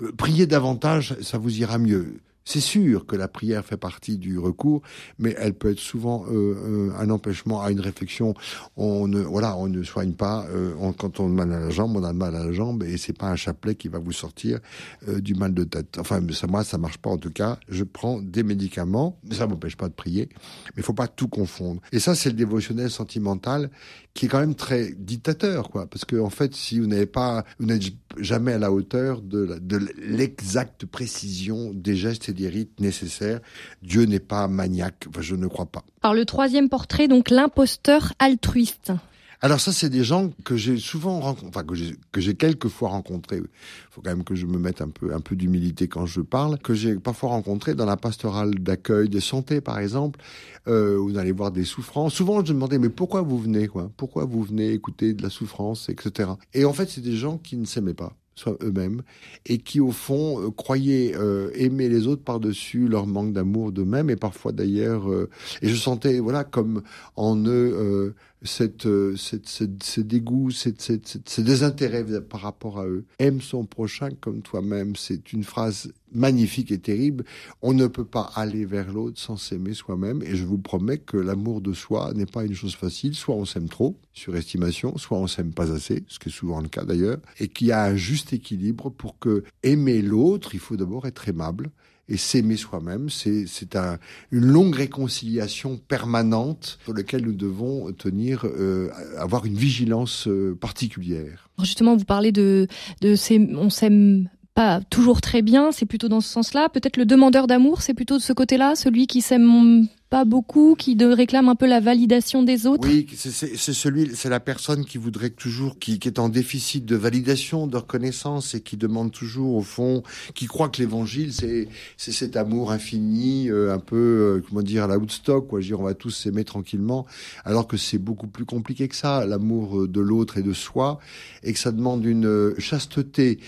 Euh, 0.00 0.12
priez 0.16 0.46
davantage 0.46 1.16
ça 1.22 1.38
vous 1.38 1.60
ira 1.60 1.78
mieux. 1.78 2.20
C'est 2.48 2.60
sûr 2.60 3.04
que 3.04 3.14
la 3.14 3.28
prière 3.28 3.62
fait 3.62 3.76
partie 3.76 4.16
du 4.16 4.38
recours, 4.38 4.80
mais 5.18 5.34
elle 5.36 5.52
peut 5.52 5.70
être 5.70 5.78
souvent 5.78 6.24
euh, 6.30 6.32
euh, 6.32 6.90
un 6.98 7.10
empêchement 7.10 7.60
à 7.60 7.70
une 7.70 7.80
réflexion. 7.80 8.32
On 8.78 9.06
ne, 9.06 9.20
voilà, 9.20 9.54
on 9.58 9.68
ne 9.68 9.82
soigne 9.82 10.14
pas. 10.14 10.46
Euh, 10.48 10.72
quand 10.96 11.20
on 11.20 11.26
a 11.26 11.44
mal 11.44 11.52
à 11.52 11.60
la 11.60 11.68
jambe, 11.68 11.94
on 11.98 12.04
a 12.04 12.14
mal 12.14 12.34
à 12.34 12.46
la 12.46 12.52
jambe, 12.52 12.84
et 12.84 12.96
c'est 12.96 13.12
pas 13.12 13.26
un 13.26 13.36
chapelet 13.36 13.74
qui 13.74 13.88
va 13.88 13.98
vous 13.98 14.12
sortir 14.12 14.60
du 15.06 15.34
mal 15.34 15.52
de 15.52 15.64
tête. 15.64 15.98
Enfin, 15.98 16.22
ça, 16.32 16.46
moi, 16.46 16.64
ça 16.64 16.78
marche 16.78 16.96
pas 16.96 17.10
en 17.10 17.18
tout 17.18 17.30
cas. 17.30 17.58
Je 17.68 17.84
prends 17.84 18.18
des 18.18 18.42
médicaments, 18.42 19.18
mais 19.28 19.34
ça 19.34 19.46
m'empêche 19.46 19.76
pas 19.76 19.88
de 19.88 19.94
prier. 19.94 20.30
Mais 20.74 20.82
faut 20.82 20.94
pas 20.94 21.06
tout 21.06 21.28
confondre. 21.28 21.82
Et 21.92 21.98
ça, 21.98 22.14
c'est 22.14 22.30
le 22.30 22.36
dévotionnel 22.36 22.90
sentimental 22.90 23.68
qui 24.14 24.24
est 24.24 24.28
quand 24.28 24.40
même 24.40 24.54
très 24.54 24.94
dictateur, 24.98 25.68
quoi. 25.68 25.86
Parce 25.86 26.04
que 26.04 26.16
en 26.16 26.30
fait, 26.30 26.54
si 26.54 26.80
vous 26.80 26.86
n'avez 26.86 27.06
pas, 27.06 27.44
vous 27.60 27.66
n'êtes 27.66 27.84
jamais 28.16 28.54
à 28.54 28.58
la 28.58 28.72
hauteur 28.72 29.20
de 29.20 29.60
l'exacte 29.98 30.86
précision 30.86 31.72
des 31.72 31.94
gestes 31.94 32.28
et 32.30 32.37
des 32.38 32.48
rites 32.48 32.80
nécessaires. 32.80 33.40
Dieu 33.82 34.04
n'est 34.04 34.20
pas 34.20 34.48
maniaque, 34.48 35.06
enfin, 35.08 35.20
je 35.20 35.34
ne 35.34 35.46
crois 35.46 35.66
pas. 35.66 35.84
Alors 36.02 36.14
le 36.14 36.24
troisième 36.24 36.68
portrait, 36.68 37.08
donc 37.08 37.30
l'imposteur 37.30 38.12
altruiste. 38.18 38.92
Alors 39.40 39.60
ça, 39.60 39.72
c'est 39.72 39.88
des 39.88 40.02
gens 40.02 40.30
que 40.44 40.56
j'ai 40.56 40.78
souvent 40.78 41.20
rencontrés, 41.20 41.48
enfin 41.48 41.62
que 41.62 41.76
j'ai 41.76 41.94
que 42.10 42.20
j'ai 42.20 42.34
quelquefois 42.34 42.88
rencontrés. 42.88 43.36
Il 43.36 43.48
faut 43.90 44.02
quand 44.02 44.10
même 44.10 44.24
que 44.24 44.34
je 44.34 44.46
me 44.46 44.58
mette 44.58 44.80
un 44.82 44.88
peu 44.88 45.14
un 45.14 45.20
peu 45.20 45.36
d'humilité 45.36 45.86
quand 45.86 46.06
je 46.06 46.20
parle. 46.20 46.58
Que 46.58 46.74
j'ai 46.74 46.96
parfois 46.96 47.28
rencontrés 47.30 47.76
dans 47.76 47.86
la 47.86 47.96
pastorale 47.96 48.56
d'accueil 48.56 49.08
de 49.08 49.20
santé, 49.20 49.60
par 49.60 49.78
exemple, 49.78 50.18
euh, 50.66 50.98
où 50.98 51.10
vous 51.10 51.18
allez 51.18 51.30
voir 51.30 51.52
des 51.52 51.64
souffrances. 51.64 52.14
Souvent, 52.14 52.44
je 52.44 52.52
me 52.52 52.58
demandais 52.58 52.80
mais 52.80 52.88
pourquoi 52.88 53.22
vous 53.22 53.38
venez 53.38 53.68
quoi? 53.68 53.92
Pourquoi 53.96 54.24
vous 54.24 54.42
venez 54.42 54.72
écouter 54.72 55.14
de 55.14 55.22
la 55.22 55.30
souffrance, 55.30 55.88
etc. 55.88 56.30
Et 56.52 56.64
en 56.64 56.72
fait, 56.72 56.88
c'est 56.90 57.00
des 57.00 57.16
gens 57.16 57.38
qui 57.38 57.56
ne 57.56 57.64
s'aimaient 57.64 57.94
pas 57.94 58.16
eux-mêmes, 58.46 59.02
et 59.46 59.58
qui 59.58 59.80
au 59.80 59.90
fond 59.90 60.40
euh, 60.40 60.50
croyaient 60.50 61.14
euh, 61.16 61.50
aimer 61.54 61.88
les 61.88 62.06
autres 62.06 62.22
par-dessus 62.22 62.88
leur 62.88 63.06
manque 63.06 63.32
d'amour 63.32 63.72
d'eux-mêmes, 63.72 64.10
et 64.10 64.16
parfois 64.16 64.52
d'ailleurs, 64.52 65.10
euh, 65.10 65.28
et 65.62 65.68
je 65.68 65.74
sentais 65.74 66.18
voilà 66.18 66.44
comme 66.44 66.82
en 67.16 67.36
eux 67.46 68.14
cette, 68.42 68.86
euh, 68.86 69.16
cette, 69.16 69.48
cette, 69.48 69.82
ce 69.82 70.00
dégoût, 70.00 70.50
cette, 70.50 70.80
cette, 70.80 71.28
ce 71.28 71.40
désintérêt 71.40 72.04
par 72.20 72.40
rapport 72.40 72.78
à 72.78 72.86
eux. 72.86 73.04
Aime 73.18 73.40
son 73.40 73.64
prochain 73.64 74.10
comme 74.20 74.42
toi-même. 74.42 74.96
C'est 74.96 75.32
une 75.32 75.44
phrase 75.44 75.92
magnifique 76.12 76.70
et 76.70 76.78
terrible. 76.78 77.24
On 77.62 77.72
ne 77.72 77.86
peut 77.86 78.04
pas 78.04 78.30
aller 78.34 78.64
vers 78.64 78.92
l'autre 78.92 79.20
sans 79.20 79.36
s'aimer 79.36 79.74
soi-même. 79.74 80.22
Et 80.22 80.36
je 80.36 80.44
vous 80.44 80.58
promets 80.58 80.98
que 80.98 81.16
l'amour 81.16 81.60
de 81.60 81.72
soi 81.72 82.12
n'est 82.14 82.26
pas 82.26 82.44
une 82.44 82.54
chose 82.54 82.74
facile. 82.74 83.14
Soit 83.14 83.34
on 83.34 83.44
s'aime 83.44 83.68
trop, 83.68 83.96
surestimation, 84.12 84.96
soit 84.98 85.18
on 85.18 85.26
s'aime 85.26 85.52
pas 85.52 85.72
assez, 85.72 86.04
ce 86.08 86.18
qui 86.18 86.28
est 86.28 86.32
souvent 86.32 86.60
le 86.60 86.68
cas 86.68 86.84
d'ailleurs, 86.84 87.18
et 87.38 87.48
qu'il 87.48 87.68
y 87.68 87.72
a 87.72 87.84
un 87.84 87.96
juste 87.96 88.32
équilibre 88.32 88.90
pour 88.90 89.18
que 89.18 89.44
aimer 89.62 90.02
l'autre, 90.02 90.54
il 90.54 90.60
faut 90.60 90.76
d'abord 90.76 91.06
être 91.06 91.28
aimable 91.28 91.70
et 92.08 92.16
s'aimer 92.16 92.56
soi-même. 92.56 93.08
C'est, 93.10 93.76
un, 93.76 93.98
une 94.30 94.46
longue 94.46 94.74
réconciliation 94.74 95.76
permanente 95.76 96.78
sur 96.84 96.94
laquelle 96.94 97.22
nous 97.22 97.32
devons 97.32 97.92
tenir, 97.92 98.44
euh, 98.44 98.90
avoir 99.18 99.44
une 99.44 99.56
vigilance 99.56 100.26
euh, 100.26 100.56
particulière. 100.58 101.50
Justement, 101.60 101.96
vous 101.96 102.04
parlez 102.04 102.32
de, 102.32 102.66
de 103.00 103.14
ces, 103.14 103.38
on 103.38 103.70
s'aime 103.70 104.28
pas 104.54 104.80
toujours 104.90 105.20
très 105.20 105.42
bien, 105.42 105.70
c'est 105.70 105.86
plutôt 105.86 106.08
dans 106.08 106.20
ce 106.20 106.28
sens-là. 106.28 106.68
Peut-être 106.68 106.96
le 106.96 107.06
demandeur 107.06 107.46
d'amour, 107.46 107.82
c'est 107.82 107.94
plutôt 107.94 108.18
de 108.18 108.22
ce 108.22 108.32
côté-là, 108.32 108.74
celui 108.74 109.06
qui 109.06 109.20
s'aime 109.20 109.86
pas 110.10 110.24
beaucoup, 110.24 110.74
qui 110.76 110.96
de, 110.96 111.06
réclame 111.06 111.48
un 111.48 111.54
peu 111.54 111.66
la 111.66 111.80
validation 111.80 112.42
des 112.42 112.66
autres? 112.66 112.88
Oui, 112.88 113.06
c'est 113.14 113.72
celui, 113.72 114.10
c'est 114.14 114.28
la 114.28 114.40
personne 114.40 114.84
qui 114.84 114.98
voudrait 114.98 115.30
toujours, 115.30 115.78
qui, 115.78 115.98
qui, 115.98 116.08
est 116.08 116.18
en 116.18 116.28
déficit 116.28 116.84
de 116.84 116.96
validation, 116.96 117.66
de 117.66 117.76
reconnaissance 117.76 118.54
et 118.54 118.60
qui 118.60 118.76
demande 118.76 119.12
toujours 119.12 119.56
au 119.56 119.62
fond, 119.62 120.02
qui 120.34 120.46
croit 120.46 120.68
que 120.68 120.80
l'évangile 120.80 121.32
c'est 121.32 121.68
c'est 121.96 122.12
cet 122.12 122.36
amour 122.36 122.72
infini, 122.72 123.50
euh, 123.50 123.72
un 123.72 123.78
peu 123.78 123.96
euh, 123.96 124.42
comment 124.48 124.62
dire 124.62 124.84
à 124.84 124.86
la 124.86 124.98
Woodstock, 124.98 125.48
quoi. 125.48 125.60
dire, 125.60 125.80
on 125.80 125.84
va 125.84 125.94
tous 125.94 126.10
s'aimer 126.10 126.44
tranquillement, 126.44 127.06
alors 127.44 127.66
que 127.66 127.76
c'est 127.76 127.98
beaucoup 127.98 128.28
plus 128.28 128.44
compliqué 128.44 128.88
que 128.88 128.96
ça, 128.96 129.26
l'amour 129.26 129.88
de 129.88 130.00
l'autre 130.00 130.38
et 130.38 130.42
de 130.42 130.52
soi, 130.52 130.98
et 131.42 131.52
que 131.52 131.58
ça 131.58 131.72
demande 131.72 132.04
une 132.04 132.54
chasteté. 132.58 133.38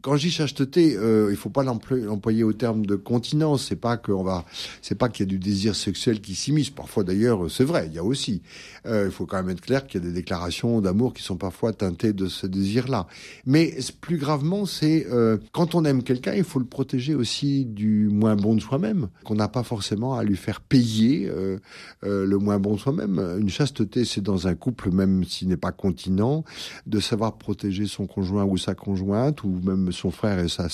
Quand 0.00 0.16
je 0.16 0.26
dis 0.26 0.30
chasteté, 0.30 0.96
euh, 0.96 1.28
il 1.30 1.36
faut 1.36 1.50
pas 1.50 1.62
l'employer 1.62 2.44
au 2.44 2.52
terme 2.52 2.86
de 2.86 2.96
continence. 2.96 3.66
C'est 3.68 3.76
pas 3.76 3.96
qu'on 3.96 4.22
va, 4.22 4.44
c'est 4.82 4.94
pas 4.94 5.08
qu'il 5.08 5.26
y 5.26 5.28
a 5.28 5.30
du 5.30 5.38
désir 5.38 5.74
sexuel 5.74 6.07
qui 6.14 6.34
s'immisce. 6.34 6.70
Parfois 6.70 7.04
d'ailleurs, 7.04 7.50
c'est 7.50 7.64
vrai, 7.64 7.86
il 7.88 7.94
y 7.94 7.98
a 7.98 8.04
aussi. 8.04 8.42
Euh, 8.86 9.04
il 9.06 9.12
faut 9.12 9.26
quand 9.26 9.36
même 9.36 9.50
être 9.50 9.60
clair 9.60 9.86
qu'il 9.86 10.02
y 10.02 10.04
a 10.04 10.06
des 10.06 10.14
déclarations 10.14 10.80
d'amour 10.80 11.14
qui 11.14 11.22
sont 11.22 11.36
parfois 11.36 11.72
teintées 11.72 12.12
de 12.12 12.26
ce 12.26 12.46
désir-là. 12.46 13.06
Mais 13.46 13.76
plus 14.00 14.16
gravement, 14.16 14.66
c'est 14.66 15.06
euh, 15.10 15.38
quand 15.52 15.74
on 15.74 15.84
aime 15.84 16.02
quelqu'un, 16.02 16.34
il 16.34 16.44
faut 16.44 16.58
le 16.58 16.64
protéger 16.64 17.14
aussi 17.14 17.64
du 17.64 18.08
moins 18.08 18.36
bon 18.36 18.54
de 18.54 18.60
soi-même, 18.60 19.08
qu'on 19.24 19.34
n'a 19.34 19.48
pas 19.48 19.62
forcément 19.62 20.16
à 20.16 20.24
lui 20.24 20.36
faire 20.36 20.60
payer 20.60 21.28
euh 21.28 21.58
le 22.02 22.38
moins 22.38 22.58
bon 22.58 22.74
de 22.74 22.80
soi-même. 22.80 23.18
Une 23.38 23.48
chasteté, 23.48 24.04
c'est 24.04 24.20
dans 24.20 24.46
un 24.46 24.54
couple, 24.54 24.90
même 24.90 25.24
s'il 25.24 25.48
n'est 25.48 25.56
pas 25.56 25.72
continent, 25.72 26.44
de 26.86 27.00
savoir 27.00 27.38
protéger 27.38 27.86
son 27.86 28.06
conjoint 28.06 28.44
ou 28.44 28.56
sa 28.56 28.74
conjointe, 28.74 29.44
ou 29.44 29.60
même 29.62 29.92
son 29.92 30.10
frère 30.10 30.38
et 30.38 30.48
sa 30.48 30.68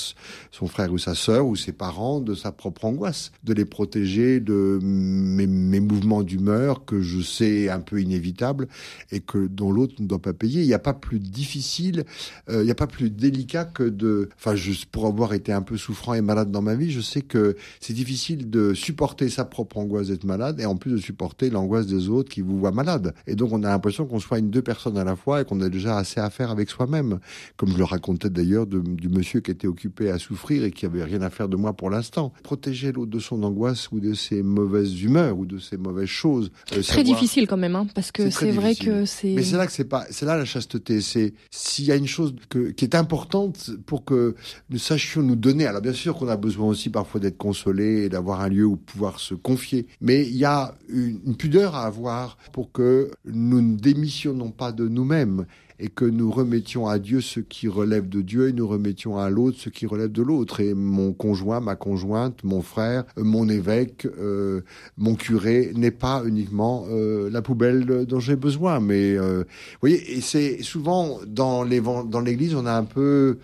son 0.50 0.66
frère 0.66 0.92
ou 0.92 0.98
sa 0.98 1.14
sœur 1.14 1.46
ou 1.46 1.56
ses 1.56 1.72
parents 1.72 2.20
de 2.20 2.34
sa 2.34 2.52
propre 2.52 2.84
angoisse, 2.84 3.32
de 3.44 3.52
les 3.52 3.64
protéger 3.64 4.40
de 4.40 4.78
mes, 5.24 5.80
mouvements 5.80 6.22
d'humeur 6.22 6.84
que 6.84 7.00
je 7.00 7.20
sais 7.20 7.68
un 7.68 7.80
peu 7.80 8.00
inévitable 8.00 8.68
et 9.10 9.20
que 9.20 9.46
dont 9.46 9.72
l'autre 9.72 9.94
ne 10.00 10.06
doit 10.06 10.20
pas 10.20 10.32
payer. 10.32 10.62
Il 10.62 10.66
n'y 10.66 10.74
a 10.74 10.78
pas 10.78 10.94
plus 10.94 11.18
difficile, 11.18 12.04
euh, 12.48 12.62
il 12.62 12.66
n'y 12.66 12.70
a 12.70 12.76
pas 12.76 12.86
plus 12.86 13.10
délicat 13.10 13.64
que 13.64 13.82
de. 13.82 14.28
Enfin, 14.36 14.54
je, 14.54 14.72
pour 14.90 15.06
avoir 15.06 15.34
été 15.34 15.52
un 15.52 15.62
peu 15.62 15.76
souffrant 15.76 16.14
et 16.14 16.20
malade 16.20 16.50
dans 16.50 16.62
ma 16.62 16.74
vie, 16.74 16.90
je 16.90 17.00
sais 17.00 17.22
que 17.22 17.56
c'est 17.80 17.92
difficile 17.92 18.50
de 18.50 18.74
supporter 18.74 19.28
sa 19.28 19.44
propre 19.44 19.78
angoisse 19.78 20.08
d'être 20.08 20.24
malade 20.24 20.60
et 20.60 20.66
en 20.66 20.76
plus 20.76 20.92
de 20.92 20.96
supporter 20.98 21.50
l'angoisse 21.50 21.86
des 21.86 22.08
autres 22.08 22.30
qui 22.30 22.40
vous 22.40 22.58
voient 22.58 22.72
malade. 22.72 23.14
Et 23.26 23.34
donc, 23.34 23.52
on 23.52 23.62
a 23.62 23.68
l'impression 23.68 24.06
qu'on 24.06 24.20
soit 24.20 24.38
une 24.38 24.50
deux 24.50 24.62
personnes 24.62 24.98
à 24.98 25.04
la 25.04 25.16
fois 25.16 25.40
et 25.40 25.44
qu'on 25.44 25.60
a 25.60 25.68
déjà 25.68 25.96
assez 25.96 26.20
à 26.20 26.30
faire 26.30 26.50
avec 26.50 26.70
soi-même. 26.70 27.18
Comme 27.56 27.70
je 27.70 27.78
le 27.78 27.84
racontais 27.84 28.30
d'ailleurs 28.30 28.66
du 28.66 29.08
monsieur 29.08 29.40
qui 29.40 29.50
était 29.50 29.66
occupé 29.66 30.10
à 30.10 30.18
souffrir 30.18 30.64
et 30.64 30.70
qui 30.70 30.86
avait 30.86 31.04
rien 31.04 31.22
à 31.22 31.30
faire 31.30 31.48
de 31.48 31.56
moi 31.56 31.72
pour 31.72 31.90
l'instant. 31.90 32.32
Protéger 32.42 32.92
l'autre 32.92 33.10
de 33.10 33.18
son 33.18 33.42
angoisse 33.42 33.90
ou 33.92 34.00
de 34.00 34.14
ses 34.14 34.42
mauvaises 34.42 35.02
humeurs 35.02 35.13
ou 35.14 35.46
de 35.46 35.58
ses 35.58 35.76
mauvaises 35.76 36.08
choses. 36.08 36.50
Euh, 36.72 36.82
Très 36.82 37.02
difficile 37.04 37.46
quand 37.46 37.56
même, 37.56 37.76
hein 37.76 37.86
parce 37.94 38.12
que 38.12 38.30
c'est 38.30 38.50
vrai 38.50 38.74
que 38.74 39.04
c'est. 39.04 39.28
Mais 39.34 39.42
c'est 39.42 39.56
là 39.56 39.66
que 39.66 39.72
c'est 39.72 39.84
pas, 39.84 40.04
c'est 40.10 40.26
là 40.26 40.36
la 40.36 40.44
chasteté. 40.44 41.00
C'est 41.00 41.34
s'il 41.50 41.86
y 41.86 41.92
a 41.92 41.96
une 41.96 42.06
chose 42.06 42.34
que, 42.48 42.70
qui 42.70 42.84
est 42.84 42.94
importante 42.94 43.70
pour 43.86 44.04
que 44.04 44.34
nous 44.70 44.78
sachions 44.78 45.22
nous 45.22 45.36
donner. 45.36 45.66
Alors 45.66 45.82
bien 45.82 45.92
sûr 45.92 46.16
qu'on 46.16 46.28
a 46.28 46.36
besoin 46.36 46.66
aussi 46.66 46.90
parfois 46.90 47.20
d'être 47.20 47.38
consolé 47.38 48.04
et 48.04 48.08
d'avoir 48.08 48.40
un 48.40 48.48
lieu 48.48 48.64
où 48.64 48.76
pouvoir 48.76 49.20
se 49.20 49.34
confier. 49.34 49.86
Mais 50.00 50.22
il 50.22 50.36
y 50.36 50.44
a 50.44 50.74
une, 50.88 51.20
une 51.26 51.36
pudeur 51.36 51.74
à 51.74 51.86
avoir 51.86 52.36
pour 52.52 52.72
que 52.72 53.10
nous 53.24 53.60
ne 53.60 53.76
démissionnons 53.76 54.50
pas 54.50 54.72
de 54.72 54.88
nous-mêmes 54.88 55.46
et 55.78 55.88
que 55.88 56.04
nous 56.04 56.30
remettions 56.30 56.86
à 56.88 56.98
Dieu 56.98 57.20
ce 57.20 57.40
qui 57.40 57.68
relève 57.68 58.08
de 58.08 58.22
Dieu 58.22 58.48
et 58.48 58.52
nous 58.52 58.66
remettions 58.66 59.18
à 59.18 59.30
l'autre 59.30 59.58
ce 59.58 59.68
qui 59.68 59.86
relève 59.86 60.12
de 60.12 60.22
l'autre. 60.22 60.60
Et 60.60 60.74
mon 60.74 61.12
conjoint, 61.12 61.60
ma 61.60 61.76
conjointe, 61.76 62.44
mon 62.44 62.62
frère, 62.62 63.04
mon 63.16 63.48
évêque, 63.48 64.06
euh, 64.18 64.60
mon 64.96 65.14
curé 65.14 65.72
n'est 65.74 65.90
pas 65.90 66.22
uniquement 66.24 66.86
euh, 66.88 67.28
la 67.30 67.42
poubelle 67.42 68.06
dont 68.06 68.20
j'ai 68.20 68.36
besoin. 68.36 68.80
Mais 68.80 69.16
euh, 69.16 69.40
vous 69.40 69.78
voyez, 69.80 70.16
et 70.16 70.20
c'est 70.20 70.62
souvent 70.62 71.20
dans 71.26 71.64
l'Église, 71.64 72.54
on 72.54 72.66
a 72.66 72.72
un 72.72 72.84
peu 72.84 73.38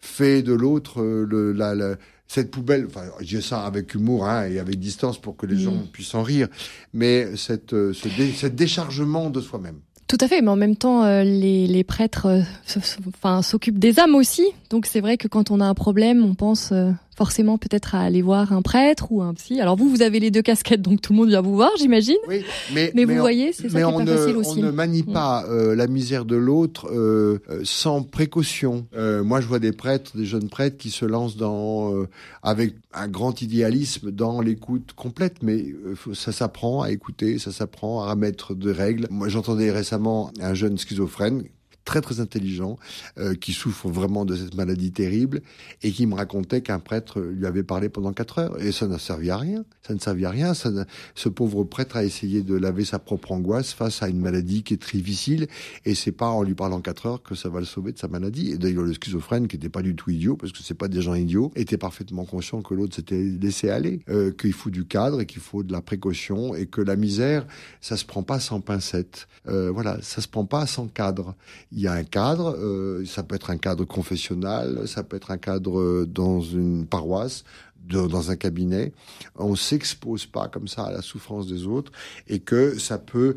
fait 0.00 0.42
de 0.42 0.52
l'autre 0.52 1.02
le, 1.02 1.52
la, 1.52 1.74
la 1.74 1.96
cette 2.26 2.50
poubelle, 2.50 2.86
enfin, 2.86 3.02
je 3.20 3.36
dis 3.36 3.42
ça 3.42 3.64
avec 3.64 3.94
humour 3.94 4.26
hein, 4.26 4.48
et 4.48 4.58
avec 4.58 4.78
distance 4.78 5.20
pour 5.20 5.36
que 5.36 5.46
les 5.46 5.58
gens 5.58 5.74
mm. 5.74 5.88
puissent 5.92 6.14
en 6.14 6.22
rire, 6.22 6.48
mais 6.92 7.36
cette, 7.36 7.70
ce, 7.70 7.92
ce 7.92 8.46
déchargement 8.46 9.30
de 9.30 9.40
soi-même. 9.40 9.78
Tout 10.16 10.24
à 10.24 10.28
fait, 10.28 10.42
mais 10.42 10.50
en 10.50 10.54
même 10.54 10.76
temps, 10.76 11.02
euh, 11.02 11.24
les, 11.24 11.82
prêtres 11.82 12.26
euh, 12.26 13.42
s'occupent 13.42 13.80
des 13.80 13.98
âmes 13.98 14.14
aussi. 14.14 14.46
Donc 14.70 14.86
c'est 14.86 15.00
vrai 15.00 15.16
que 15.16 15.26
quand 15.26 15.50
on 15.50 15.58
a 15.58 15.64
un 15.64 15.74
problème, 15.74 16.24
on 16.24 16.36
pense 16.36 16.70
euh, 16.70 16.92
forcément 17.16 17.58
peut-être 17.58 17.94
à 17.94 18.00
aller 18.00 18.22
voir 18.22 18.52
un 18.52 18.62
prêtre 18.62 19.10
ou 19.10 19.22
un 19.22 19.34
psy. 19.34 19.60
Alors 19.60 19.76
vous, 19.76 19.88
vous 19.88 20.02
avez 20.02 20.20
les 20.20 20.30
deux 20.30 20.42
casquettes, 20.42 20.82
donc 20.82 21.00
tout 21.00 21.12
le 21.12 21.18
monde 21.18 21.28
vient 21.28 21.40
vous 21.40 21.54
voir, 21.54 21.70
j'imagine. 21.78 22.16
Oui, 22.28 22.44
mais, 22.72 22.92
mais, 22.94 23.04
vous 23.04 23.16
voyez, 23.16 23.52
c'est 23.52 23.68
ça 23.68 23.80
qui 23.80 23.88
est 23.88 23.92
pas 23.96 24.04
ne, 24.04 24.16
facile 24.16 24.36
aussi. 24.36 24.58
On 24.58 24.62
ne 24.62 24.70
manie 24.70 25.04
mm. 25.06 25.12
pas 25.12 25.44
euh, 25.48 25.74
la 25.74 25.86
misère 25.86 26.24
de 26.24 26.36
l'autre 26.36 26.88
euh, 26.90 27.38
euh, 27.48 27.60
sans 27.64 28.02
précaution. 28.02 28.86
moi, 28.94 29.40
je 29.40 29.46
vois 29.46 29.58
des 29.58 29.72
prêtres, 29.72 30.16
des 30.16 30.26
jeunes 30.26 30.48
prêtres 30.48 30.76
qui 30.76 30.90
se 30.90 31.04
lancent 31.04 31.36
dans 31.36 31.94
avec 32.42 32.74
un 32.92 33.08
grand 33.08 33.42
idéalisme 33.42 34.10
dans 34.10 34.40
l'écoute 34.40 34.92
complète, 34.94 35.36
mais 35.42 35.66
ça 36.14 36.32
s'apprend 36.32 36.82
à 36.82 36.90
écouter, 36.90 37.38
ça 37.38 37.52
s'apprend 37.52 38.04
à 38.04 38.14
mettre 38.14 38.54
de 38.54 38.70
règles. 38.70 39.06
Moi, 39.10 39.28
j'entendais 39.28 39.70
récemment 39.70 40.30
un 40.40 40.54
jeune 40.54 40.78
schizophrène 40.78 41.44
très 41.84 42.00
très 42.00 42.20
intelligent, 42.20 42.78
euh, 43.18 43.34
qui 43.34 43.52
souffre 43.52 43.88
vraiment 43.88 44.24
de 44.24 44.36
cette 44.36 44.54
maladie 44.54 44.92
terrible, 44.92 45.42
et 45.82 45.90
qui 45.90 46.06
me 46.06 46.14
racontait 46.14 46.62
qu'un 46.62 46.78
prêtre 46.78 47.20
lui 47.20 47.46
avait 47.46 47.62
parlé 47.62 47.88
pendant 47.88 48.12
quatre 48.12 48.38
heures, 48.38 48.60
et 48.60 48.72
ça 48.72 48.86
n'a 48.86 48.98
servi 48.98 49.30
à 49.30 49.36
rien. 49.36 49.64
Ça 49.86 49.94
ne 49.94 49.98
servait 49.98 50.24
à 50.24 50.30
rien. 50.30 50.54
Ça 50.54 50.70
ce 51.14 51.28
pauvre 51.28 51.64
prêtre 51.64 51.96
a 51.96 52.04
essayé 52.04 52.42
de 52.42 52.54
laver 52.54 52.84
sa 52.84 52.98
propre 52.98 53.32
angoisse 53.32 53.72
face 53.72 54.02
à 54.02 54.08
une 54.08 54.20
maladie 54.20 54.62
qui 54.62 54.74
est 54.74 54.78
très 54.78 54.98
difficile, 54.98 55.46
et 55.84 55.94
c'est 55.94 56.12
pas 56.12 56.28
en 56.28 56.42
lui 56.42 56.54
parlant 56.54 56.80
quatre 56.80 57.06
heures 57.06 57.22
que 57.22 57.34
ça 57.34 57.48
va 57.48 57.60
le 57.60 57.66
sauver 57.66 57.92
de 57.92 57.98
sa 57.98 58.08
maladie. 58.08 58.52
Et 58.52 58.58
d'ailleurs, 58.58 58.84
le 58.84 58.94
schizophrène, 58.94 59.48
qui 59.48 59.56
n'était 59.56 59.68
pas 59.68 59.82
du 59.82 59.94
tout 59.94 60.10
idiot, 60.10 60.36
parce 60.36 60.52
que 60.52 60.58
c'est 60.62 60.74
pas 60.74 60.88
des 60.88 61.02
gens 61.02 61.14
idiots, 61.14 61.52
était 61.54 61.78
parfaitement 61.78 62.24
conscient 62.24 62.62
que 62.62 62.74
l'autre 62.74 62.96
s'était 62.96 63.22
laissé 63.22 63.68
aller, 63.68 64.00
euh, 64.08 64.32
qu'il 64.32 64.52
faut 64.52 64.70
du 64.70 64.84
cadre 64.84 65.20
et 65.20 65.26
qu'il 65.26 65.42
faut 65.42 65.62
de 65.62 65.72
la 65.72 65.82
précaution, 65.82 66.54
et 66.54 66.66
que 66.66 66.80
la 66.80 66.96
misère, 66.96 67.46
ça 67.80 67.96
se 67.96 68.04
prend 68.04 68.22
pas 68.22 68.40
sans 68.40 68.60
pincette. 68.60 69.28
Euh, 69.48 69.70
voilà, 69.70 69.98
ça 70.00 70.20
se 70.20 70.28
prend 70.28 70.46
pas 70.46 70.66
sans 70.66 70.88
cadre 70.88 71.34
il 71.74 71.80
y 71.80 71.88
a 71.88 71.92
un 71.92 72.04
cadre, 72.04 72.56
euh, 72.56 73.04
ça 73.04 73.22
peut 73.22 73.34
être 73.34 73.50
un 73.50 73.58
cadre 73.58 73.84
confessionnal, 73.84 74.86
ça 74.86 75.02
peut 75.02 75.16
être 75.16 75.30
un 75.30 75.38
cadre 75.38 75.80
euh, 75.80 76.06
dans 76.06 76.40
une 76.40 76.86
paroisse, 76.86 77.44
dans 77.86 78.30
un 78.30 78.36
cabinet. 78.36 78.92
On 79.36 79.56
s'expose 79.56 80.24
pas 80.24 80.48
comme 80.48 80.68
ça 80.68 80.84
à 80.84 80.92
la 80.92 81.02
souffrance 81.02 81.46
des 81.46 81.66
autres 81.66 81.92
et 82.28 82.38
que 82.38 82.78
ça 82.78 82.98
peut, 82.98 83.36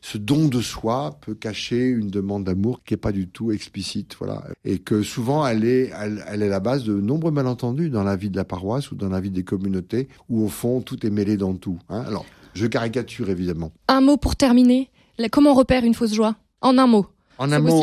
ce 0.00 0.16
don 0.16 0.48
de 0.48 0.60
soi 0.60 1.18
peut 1.20 1.34
cacher 1.34 1.88
une 1.88 2.08
demande 2.08 2.44
d'amour 2.44 2.80
qui 2.84 2.94
est 2.94 2.96
pas 2.96 3.12
du 3.12 3.28
tout 3.28 3.52
explicite, 3.52 4.16
voilà. 4.18 4.44
Et 4.64 4.78
que 4.78 5.02
souvent 5.02 5.46
elle 5.46 5.64
est, 5.64 5.90
elle, 6.00 6.24
elle 6.28 6.42
est 6.42 6.48
la 6.48 6.60
base 6.60 6.84
de 6.84 6.94
nombreux 6.94 7.32
malentendus 7.32 7.90
dans 7.90 8.04
la 8.04 8.16
vie 8.16 8.30
de 8.30 8.36
la 8.36 8.44
paroisse 8.44 8.92
ou 8.92 8.94
dans 8.94 9.10
la 9.10 9.20
vie 9.20 9.30
des 9.30 9.44
communautés 9.44 10.08
où 10.28 10.42
au 10.42 10.48
fond 10.48 10.80
tout 10.80 11.04
est 11.04 11.10
mêlé 11.10 11.36
dans 11.36 11.54
tout. 11.54 11.78
Hein. 11.90 12.02
Alors, 12.06 12.24
je 12.54 12.66
caricature 12.66 13.28
évidemment. 13.28 13.72
Un 13.88 14.00
mot 14.00 14.16
pour 14.16 14.36
terminer. 14.36 14.88
Comment 15.30 15.50
on 15.50 15.54
repère 15.54 15.84
une 15.84 15.94
fausse 15.94 16.14
joie? 16.14 16.36
En 16.62 16.78
un 16.78 16.86
mot. 16.86 17.06
En 17.40 17.52
un 17.52 17.58
mot, 17.58 17.82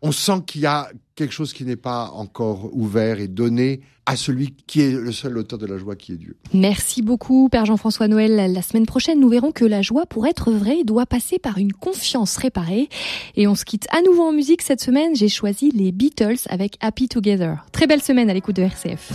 on 0.00 0.12
sent 0.12 0.42
qu'il 0.46 0.60
y 0.60 0.66
a 0.66 0.88
quelque 1.16 1.32
chose 1.32 1.52
qui 1.52 1.64
n'est 1.64 1.74
pas 1.74 2.12
encore 2.14 2.70
ouvert 2.72 3.18
et 3.18 3.26
donné 3.26 3.80
à 4.06 4.14
celui 4.14 4.54
qui 4.68 4.80
est 4.80 4.92
le 4.92 5.10
seul 5.10 5.36
auteur 5.38 5.58
de 5.58 5.66
la 5.66 5.76
joie, 5.76 5.96
qui 5.96 6.12
est 6.12 6.16
Dieu. 6.16 6.36
Merci 6.52 7.02
beaucoup, 7.02 7.48
Père 7.48 7.64
Jean-François 7.64 8.06
Noël. 8.06 8.52
La 8.52 8.62
semaine 8.62 8.86
prochaine, 8.86 9.18
nous 9.18 9.28
verrons 9.28 9.50
que 9.50 9.64
la 9.64 9.82
joie, 9.82 10.06
pour 10.06 10.28
être 10.28 10.52
vraie, 10.52 10.84
doit 10.84 11.04
passer 11.04 11.40
par 11.40 11.58
une 11.58 11.72
confiance 11.72 12.36
réparée. 12.36 12.88
Et 13.34 13.48
on 13.48 13.56
se 13.56 13.64
quitte 13.64 13.88
à 13.90 14.02
nouveau 14.02 14.22
en 14.22 14.32
musique 14.32 14.62
cette 14.62 14.80
semaine. 14.80 15.16
J'ai 15.16 15.28
choisi 15.28 15.72
les 15.72 15.90
Beatles 15.90 16.46
avec 16.48 16.76
Happy 16.80 17.08
Together. 17.08 17.56
Très 17.72 17.88
belle 17.88 18.02
semaine 18.02 18.30
à 18.30 18.34
l'écoute 18.34 18.54
de 18.54 18.62
RCF. 18.62 19.10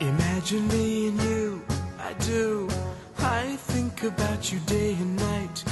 Imagine 0.00 0.66
me 0.66 1.10
and 1.10 1.22
you, 1.22 1.60
I 2.00 2.12
do. 2.26 2.66
I 3.20 3.56
think 3.68 4.02
about 4.02 4.50
you 4.50 4.58
day 4.66 4.96
and 5.00 5.14
night. 5.14 5.71